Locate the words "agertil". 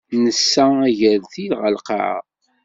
0.87-1.51